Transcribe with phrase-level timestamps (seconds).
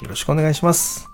[0.00, 1.08] よろしくお願いします。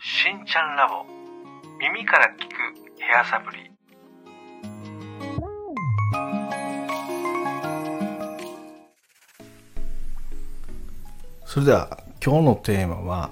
[0.00, 1.04] しんちゃんラボ。
[1.80, 3.70] 耳から聞くヘアサプリ。
[11.44, 13.30] それでは今日のテーマは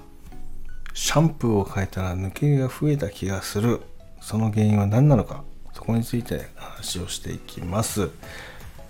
[0.93, 3.81] シャンプーを変えたら抜け毛が増えた気がする。
[4.19, 5.45] その原因は何なのか
[5.79, 8.01] そこについて話をしていきます。
[8.01, 8.09] よ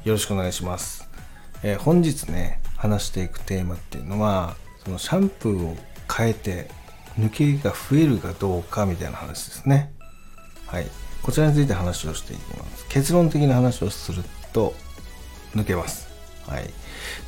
[0.05, 1.07] ろしくお願いします。
[1.61, 5.77] えー、本日ね、話していくテーマっていうのは、そのシャンプーを
[6.11, 6.71] 変えて
[7.19, 9.93] 抜け毛が増えるかどうかみたいな話ですね。
[10.65, 10.87] はい。
[11.21, 12.87] こちらについて話をしていきます。
[12.89, 14.73] 結論的な話をすると、
[15.53, 16.09] 抜けます。
[16.47, 16.73] はい。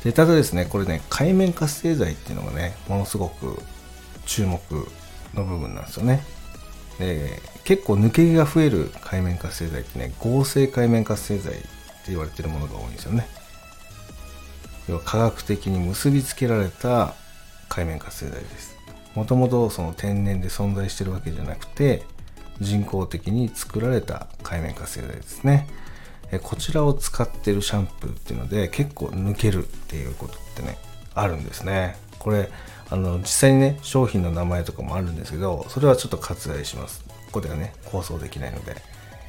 [0.02, 3.62] で、ただですね、これね、海面活性剤っていうのがね、ものすごく
[4.26, 4.60] 注目
[5.34, 6.24] の部分なんですよね。
[6.98, 11.68] で結構抜け毛が増える海面活性剤ってね合成海面活性剤って
[12.08, 13.26] 言われてるものが多いんですよね。
[14.88, 17.14] 要は科学的に結びつけられた
[17.68, 18.76] 海面活性剤です。
[19.14, 22.02] もともとその天然で存在してるわけじゃなくて
[22.60, 25.68] 人工的に作られた海面活性剤ですね。
[26.32, 30.78] えこちらを使ってるシャンプーっていうので結構抜けるっていうことってね
[31.14, 31.96] あるんですね。
[32.18, 32.50] これ
[32.92, 37.02] あの実際にね商品の名前とかもあるんですけどそれはちょっと割愛します。
[37.26, 38.76] ここではね放送できないので。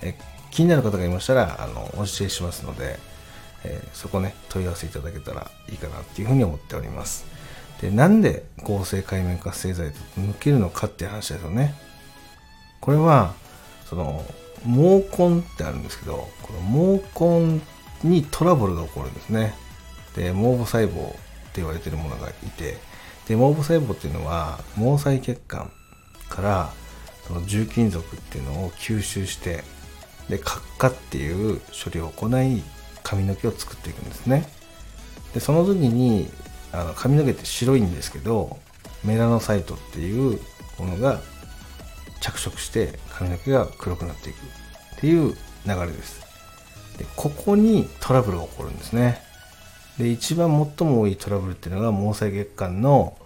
[0.02, 0.16] え
[0.52, 3.00] 気になる方がいましたらあのお教えしますので、
[3.64, 7.26] えー、そこね問い合わせいただけたらいいかなっていうふうに思っております。
[7.82, 11.74] でなんで合成界面活性剤と抜けるのかっていう話ですよね。
[12.82, 13.34] これは
[13.86, 14.24] その
[14.64, 17.40] 毛根ってあるんですけどこの毛
[18.04, 19.56] 根にトラブルが起こるんですね。
[20.16, 21.20] で毛母細胞って
[21.56, 22.78] 言われてるものがいて
[23.28, 25.72] で毛母細胞っていうのは毛細血管
[26.30, 26.70] から
[27.28, 29.64] その重金属っていうのを吸収して
[30.30, 32.64] で角化っていう処理を行い
[33.04, 34.48] 髪の毛を作っていくんですね。
[35.34, 36.30] でその時に
[36.72, 38.58] あの髪の毛って白いんですけど
[39.04, 40.40] メラノサイトっていう
[40.80, 41.22] ものが
[42.22, 45.36] 着色して髪の毛が黒くなっていくっていう
[45.66, 46.22] 流れです。
[46.98, 49.22] でここにトラブルが起こるんですね。
[49.98, 53.18] で一番最も多いトラブルっていうのが毛細血管の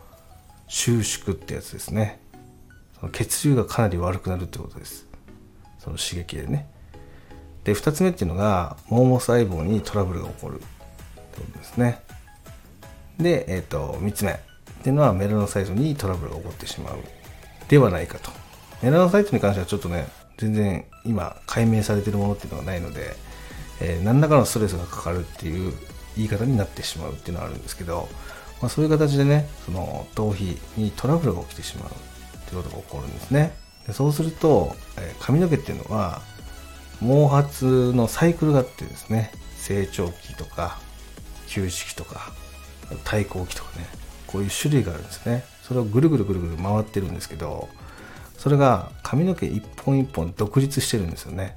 [0.67, 2.19] 収縮ってやつですね。
[2.99, 5.07] その血流がかなり悪くなるってことです。
[5.79, 6.67] その刺激でね。
[7.63, 12.01] で2つ目っていうのが毛母細胞にトラブルが起こるってことですね。
[13.17, 14.31] で、えーと、3つ目。
[14.31, 14.35] っ
[14.83, 16.97] ていうのはメラノサイトにトラブルが起こってしまう。
[17.67, 18.31] ではないかと。
[18.81, 20.07] メラノサイトに関してはちょっとね
[20.37, 23.15] 全然今解明されてるものっていうのがないので、
[23.81, 25.73] えー、何らかのストレスがかかるっていう
[26.17, 28.07] 言い方になってしまうっていうのはあるんですけど、
[28.61, 31.91] まあ、そういう形でねその頭皮にトラブルが起きてしまうっ
[32.49, 33.53] ていうことが起こるんですね。
[33.85, 36.21] でそうすると、えー、髪の毛っていうのは
[36.99, 40.79] 毛髪のサイクルがあってですね成長期とか
[41.47, 42.31] 休止期とか
[43.03, 43.85] 対抗期とかね
[44.25, 45.43] こういう種類があるんですね。
[45.61, 47.67] それをぐるぐるぐるぐる回ってるんですけど
[48.37, 51.55] それが髪の毛一本一本独立してるんですよね。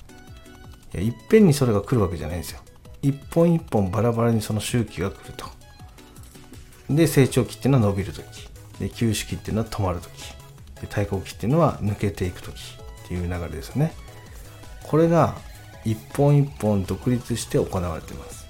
[0.95, 2.61] いっぺんにそれが来るわけじゃないんですよ。
[3.03, 5.47] 一本一本バラバラにその周期が来ると。
[6.89, 8.49] で、成長期っていうのは伸びるとき。
[8.79, 10.35] で、休止期っていうのは止まるとき。
[10.81, 12.55] で、対抗期っていうのは抜けていくとき
[13.05, 13.93] っていう流れですね。
[14.83, 15.35] これが
[15.85, 18.47] 一本一本独立して行われています。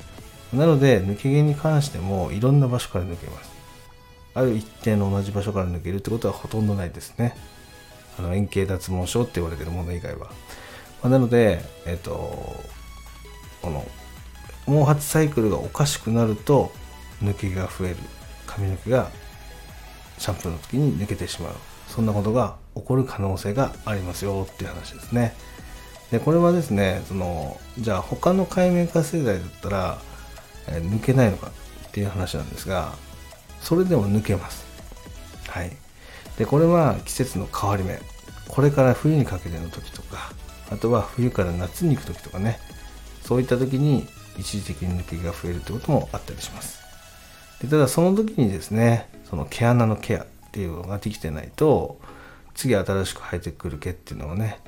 [0.53, 3.50] なので、抜け毛に関してもいろんな場所から抜けます。
[4.34, 7.37] ある一定の同じ場所から抜けるってことはほとんどないですね。
[8.19, 10.26] あの円形脱毛症って言われてるもの以外は。
[10.26, 10.35] ま
[11.05, 12.11] あ、なので、えっ、と、
[13.62, 13.87] この
[14.66, 16.72] 毛髪サイクルがおかしくなると
[17.22, 17.96] 抜けが増える。
[18.46, 19.10] 髪の毛が
[20.18, 21.54] シャンプーの時に抜けてしまう。
[21.88, 25.34] そんなことが起こる可能性がありますよっていう話ですね。
[26.10, 29.98] でこれはですねそのじゃあ他の界面活性剤だったら、
[30.68, 31.52] えー、抜けないのか
[31.88, 32.94] っていう話なんですが
[33.60, 34.64] それでも抜けます。
[35.48, 35.70] はい。
[36.38, 38.00] でこれは季節の変わり目。
[38.48, 40.32] これから冬にかけての時とか
[40.70, 42.58] あとは冬から夏に行く時とかね。
[43.22, 44.08] そういった時に
[44.38, 46.81] 一時的に抜け毛が増えるってこともあったりします。
[47.61, 52.00] でただその時にですね、その毛穴のケアっていうのができてないと、
[52.55, 54.59] 次新しく生えてくる毛っていうのはね、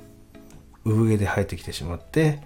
[0.84, 2.40] 産毛で生えてきてしまって、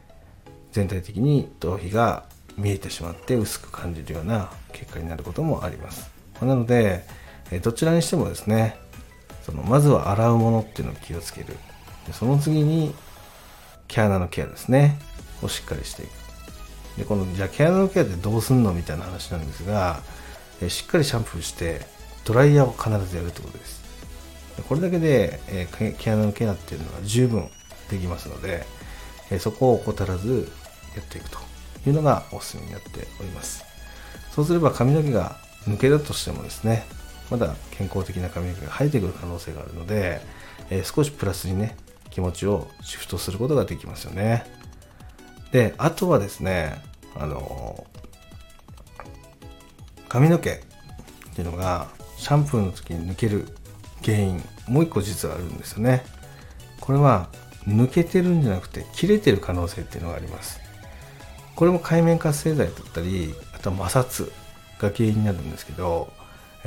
[0.72, 2.24] 全体的に頭皮が
[2.56, 6.10] 見えてしまって薄く感じるような結果になることもあります。
[6.40, 7.04] なので
[7.62, 8.76] どちらにしてもですね
[9.42, 11.56] そのまずは洗うものっていうのを気をつける。
[12.12, 12.94] その次に
[13.88, 14.98] 毛穴のケアですね
[15.42, 16.10] をしっかりしていく。
[16.96, 20.00] でこのじゃあ毛穴のケアってどうすんのみたいな話なんですが
[20.68, 21.80] しっかりシャンプーして
[22.24, 23.86] ドライヤーを必ずやるってことです。
[24.68, 27.48] これだけで、え毛穴のケアっていうのは十分
[27.90, 28.64] できますので、
[29.30, 30.50] えそこを怠らず
[30.96, 31.38] やっていくと
[31.86, 33.64] いうのがおすすめになっております。
[34.32, 36.84] そうすれば髪の毛が抜けたとしてもですね
[37.30, 40.20] まだ健康的な髪の毛が生えてくる可能性があるので、
[40.70, 41.76] え少しプラスにね
[42.10, 44.46] 気持ちをシフトすることができますよね。
[45.52, 46.82] であとはですね
[47.14, 47.86] あの
[50.08, 50.58] 髪の毛っ
[51.34, 53.46] ていうのがシャンプーの時に抜ける
[54.04, 56.04] 原因もう一個実はあるんですよね。
[56.80, 57.28] これは
[57.66, 60.60] 抜けてるんじゃなくて切れてる可能性っていうのがあります。
[61.56, 64.30] これも界面活性剤だったりあとは摩擦
[64.78, 66.12] が原因になるんですけど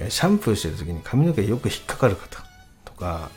[0.09, 2.43] シャンプーしてる時に髪の毛よく引っかかる方
[2.85, 3.29] とか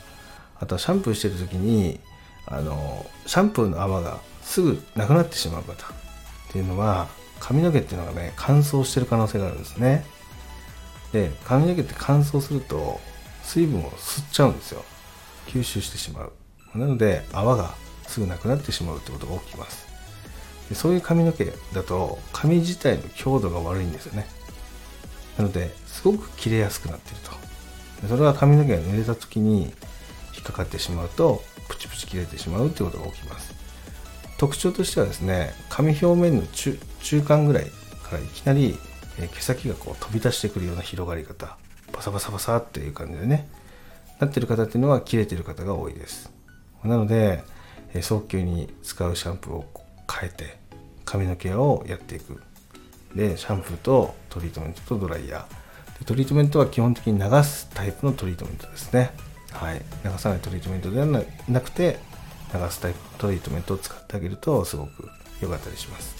[0.59, 1.99] あとはシャンプーしてる時に
[2.47, 5.75] あのシャンプーの泡がすぐなくなってしまう方っ
[6.51, 7.07] ていうのは
[7.39, 10.05] 髪の毛っていうのがね乾燥してる可能性があるんですね。
[11.11, 12.99] で髪の毛って乾燥すると
[13.43, 14.83] 水分を吸っちゃうんですよ。
[15.47, 16.31] 吸収してしまう。
[16.75, 17.75] なので泡が
[18.07, 19.87] すぐなくなってしまうってことが起きます。
[20.69, 24.27] でそういう髪の毛だと髪自体の強度が悪いんですよね。
[25.37, 28.07] なのですごく切れやすくなっていると。
[28.07, 29.63] それは髪の毛が濡れた時に
[30.35, 33.62] 引っかかってしまうとプチプチ切れてしまうってことが起きます。
[34.43, 36.77] 特徴としてはですね髪表面の中
[37.21, 37.63] 間ぐらい
[38.03, 38.77] からいきなり
[39.33, 41.55] 毛先がこう飛び出してくるような広がり方
[41.93, 43.47] バサバサバサっていう感じでね
[44.19, 46.29] なってる方っていうのは切れてる方が多いです。
[46.83, 47.41] なので
[48.01, 49.65] 早急に使うシャンプーを
[50.11, 50.57] 変えて
[51.05, 52.43] 髪の毛をやっていく。
[53.15, 55.99] でシャンプーとトリートメントとドライヤー。
[55.99, 59.11] でトリートメントは基本的に流すタイプのトリートメントですね。
[59.53, 59.81] はい。
[60.03, 61.05] 流さないトリートメントでは
[61.47, 61.99] なくて
[62.53, 65.09] 流すタイプトリートメントを使ってあげるとすごく
[65.41, 66.15] 良かったりします。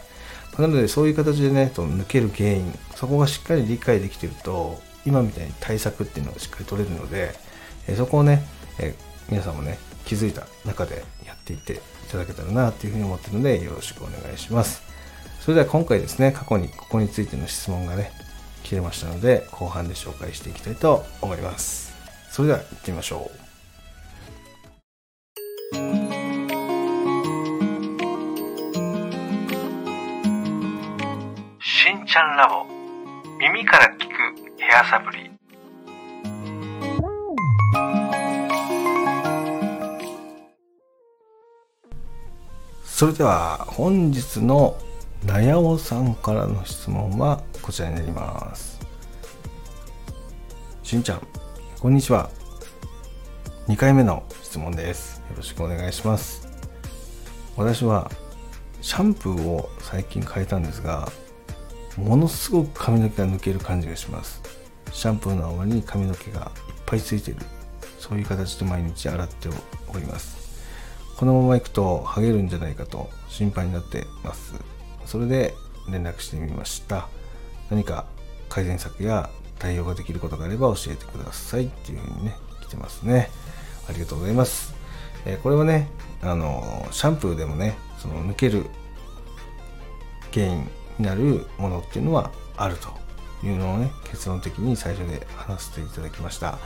[0.58, 7.34] なのでそういう形でねその抜ける原因そこがしっかり理解できてると今みたいに対策っていうのがしっかり取れるので、
[7.88, 8.44] えそこをね、
[8.80, 8.96] え
[9.30, 11.78] 皆さんもね気づいた中でやっていってい
[12.12, 14.84] ただけたらなというふうに思ってるのでよろしくお願いします。
[15.42, 18.12] それでは今回ですね過去にここについての質問がね
[18.64, 21.94] 切れましたので後半で紹介していきたいと思います。
[22.32, 23.53] それでは行ってみましょう。
[32.14, 32.64] ちゃんラボ。
[33.40, 35.32] 耳から聞くヘアサプリ。
[42.86, 44.78] それでは本日の
[45.26, 48.80] なやおさんからの質問はこちらになります。
[50.84, 51.28] しんちゃん
[51.80, 52.30] こんにちは。
[53.68, 55.24] 2回目の質問です。
[55.32, 56.48] よろしくお願いします。
[57.58, 58.12] 私は
[58.82, 61.12] シャンプーを最近変えたんですが
[61.98, 64.42] ものすごく髪の毛が抜ける感じがします。
[64.92, 67.38] シャンプーの泡に髪の毛がいっぱいついてる。
[68.00, 69.50] そういう形で毎日洗って
[69.94, 70.38] おります。
[71.18, 74.54] このままいくとハゲるんじゃないかと心配になってます。
[75.06, 75.54] それで
[75.90, 77.08] 連絡してみました。
[77.70, 78.06] 何か
[78.50, 83.30] 改善策や対応ができることがあれば教えてくださいっていうふうにね来てますね。
[83.88, 84.74] ありがとうございます、
[85.26, 85.90] えー、これはね
[86.22, 88.66] あのシャンプーでもねその抜ける
[90.34, 90.70] 原因
[91.00, 92.90] になるものっていうのはあると
[93.46, 96.58] いうのをね結論的に最初で話していただきました。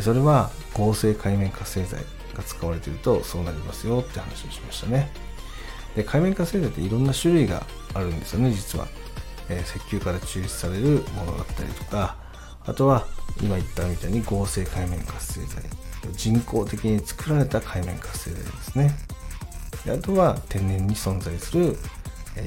[0.00, 2.00] それは合成界面活性剤
[2.34, 5.10] が使われているとそうなりますよって話をしましたね。
[5.94, 8.86] で界面活性剤っていろんな種類があるんですよね実は、
[9.48, 12.16] えー、石油から抽出されるものだったりとか
[12.64, 13.06] あとは
[13.42, 15.64] 今言ったみたいに合成界面活性剤
[16.12, 18.96] 人工的に作られた界面活性剤ですね。
[19.84, 21.76] であとは天然に存在する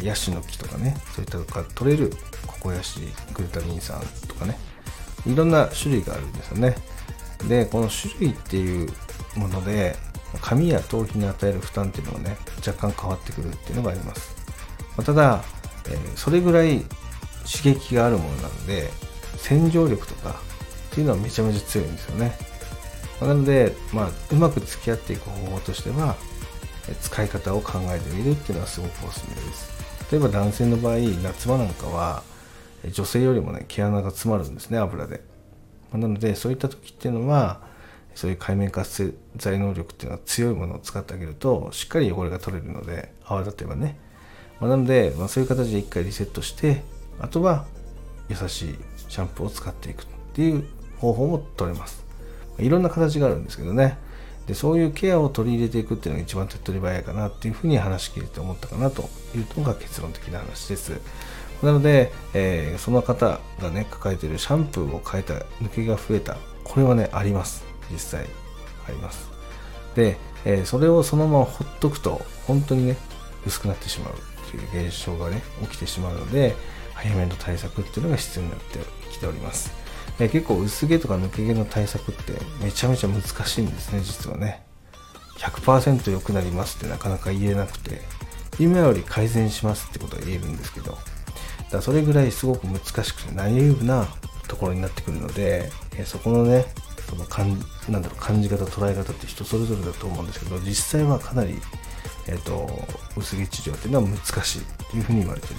[0.03, 2.11] ヤシの木とかねそういったとこから取れる
[2.47, 3.01] ココヤシ
[3.33, 4.57] グルタミン酸とかね
[5.27, 6.75] いろんな種類があるんですよね。
[7.47, 8.89] でこの種類っていう
[9.35, 9.95] もので
[10.41, 14.35] 髪や頭皮に与える負担っていうのはね若干変わってくるっていうのがあります、
[15.03, 15.43] ただ、
[15.87, 16.79] え、それぐらい
[17.45, 18.89] 刺激があるものなので
[19.37, 22.37] 洗浄力とかっていうのはめちゃめちゃ強いんですよね。
[23.21, 26.15] なので、まあ、うまく付き合っていく方法としては
[27.01, 29.74] 使い方を考えてみるっていうのはすごくおすすめです。
[30.11, 32.23] 例えば男性の場合夏場なんかは
[32.91, 35.21] 女性よりもね毛穴が詰まるんですね油で。
[35.93, 37.61] なのでそういった時っていうのは
[38.15, 43.97] そういう界面活性剤能力っていうのは強いものを使ってあげるとしっかり汚れが取れるので泡立てばね。
[44.59, 46.83] まあ、なので、まあ、そういう形で一回リセットして
[47.19, 47.65] あとは
[48.29, 48.75] 優しい
[49.09, 50.65] シャンプーを使っていくっていう
[50.97, 52.05] 方法も取れます。
[52.57, 53.97] いろんな形があるんですけどね。
[54.47, 60.99] でそういうケアを取り入れていくっていうのが一番手っ取り早いかなっていうふうに話し切れて思ったかなというのが結論的な話です。
[61.63, 65.33] なので、えー、その方がね抱えてるシャンプーを変えた
[65.63, 66.37] 抜けが増えた。
[66.63, 67.63] これはねあります。
[67.91, 68.27] 実際
[68.87, 69.29] あります。
[69.95, 72.97] で、えー、それをそのままほっとくと本当にね
[73.47, 76.55] 薄くなってしまうっていう現象がね起きてしまうので
[76.93, 78.79] 早めの対策っていうのが必要になって
[79.11, 79.84] きております。
[80.19, 84.63] え結構薄毛とか抜け毛の対策ってめちゃめちゃ難しいんですね実はね。
[85.37, 88.01] 100%良くなりますってなかなか言えなくて。
[88.57, 90.97] 今より改善しますってことは言えるんですけど。
[91.71, 94.07] だそれぐらいすごく難しくてナイーブな
[94.47, 96.65] ところになってくるので、えそこのね
[97.09, 101.59] その感なんだろう感じ方捉え方って人それぞれだと思うんですけど実際はかなり、
[102.27, 102.69] えーと、
[103.15, 105.55] 薄毛治療っていうのは難しいっていうふうに言われてる。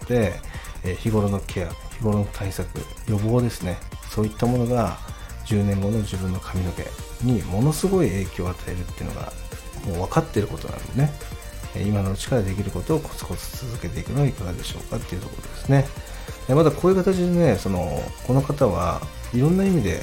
[0.00, 0.40] ので、
[0.84, 2.68] え、日頃のケア日頃の対策
[3.08, 3.78] 予防ですね。
[4.10, 4.98] そういったものが
[5.46, 6.84] 10年後の自分の髪の毛
[7.22, 9.32] にものすごい影響を与えるっていうのが
[9.86, 11.12] もう分かってることなんでね。
[11.86, 15.86] 今のうちからできることをコツコツ続けていくのはいかがでしょうかっていうところですね。
[16.48, 19.00] またこういう形でねそのこの方は
[19.32, 20.02] いろんな意味で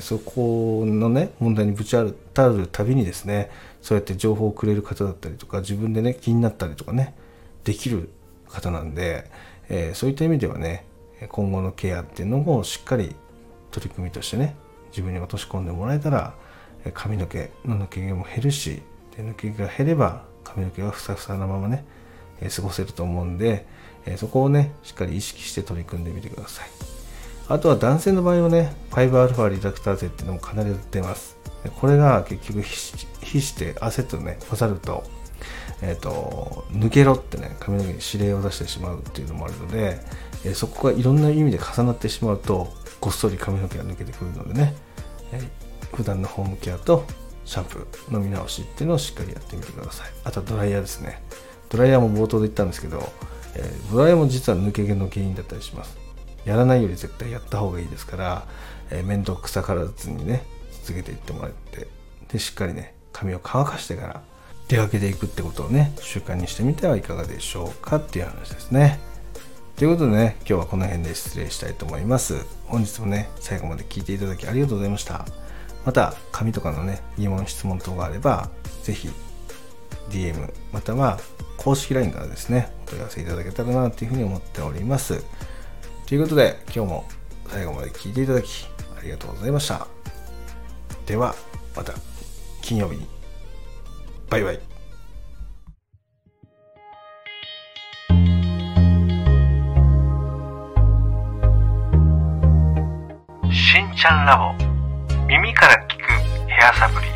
[0.00, 3.50] そこのね問題にぶち当たるたびにですね
[3.82, 7.14] そうやって情報をくれる方だったりとか自分でね気になったりとかね
[7.64, 8.08] できる
[8.48, 9.30] 方なんで、
[9.68, 10.86] えー、そういった意味ではね
[11.28, 13.14] 今後のケアっていうのもしっかり
[13.70, 14.54] 取り組みとしてね
[14.90, 16.34] 自分に落とし込んでもらえたら
[16.94, 18.82] 髪の毛の抜け毛も減るし
[19.16, 21.84] で抜け毛が減れば髪の毛はふさふさなままね
[22.54, 23.66] 過ごせると思うんで
[24.16, 26.68] そこをねしっかり意識して取り組んでみてください。
[27.48, 31.36] あとは男性の場合はね 5α リダクターゼっていうのも必ず出ます。
[31.80, 35.04] これが結局比して汗とね混ざると
[35.82, 40.00] えーと、抜けろってね髪の毛に指令を出してしまうっていうのもあるので、
[40.44, 42.68] えー、そこがいろんな意味で重なってしまうと
[43.00, 44.74] ごっそり髪の毛が抜けてくるのでね、
[45.32, 47.04] えー、普段のホームケアと
[47.44, 50.08] シャンプーの見直しっていうのをしっかりやってみてください。
[50.24, 51.22] あとドライヤーですね。
[51.68, 53.12] ドライヤーも冒頭で言ったんですけど、
[53.54, 55.96] えー、ドライヤーも実は抜け毛の原因だったりします。
[56.44, 58.46] やらないより絶対やった方がいいですから、
[58.90, 60.44] えー、面倒くさからずにね
[60.84, 61.88] 続けていってもらって
[62.28, 64.22] でしっかりね髪を乾かしてから
[64.68, 68.98] 出かけていくってことをね習慣にしてみてはいかがでしょうかっていう話ですね。
[69.76, 72.44] ということでね今日はこの辺で失礼したいと思います。
[72.64, 75.24] 本日もね最後まで聞いていただきありがとうございました。
[75.84, 78.50] また紙とかのね疑問質問等があれば
[78.82, 79.08] 是非
[80.10, 81.20] DM または
[81.56, 85.24] 公式 LINE からですねお問い合わせいただけたらなというふうに思っております。
[86.06, 87.08] ということで今日も
[87.48, 88.66] 最後まで聞いていただき
[88.98, 89.86] ありがとうございました。
[91.06, 91.34] では
[91.76, 91.92] また
[92.62, 93.15] 金曜日に。
[94.28, 94.60] バイバイ。
[103.52, 104.52] しんちゃんラボ
[105.26, 106.02] 耳から聞く
[106.48, 107.15] ヘアサプリ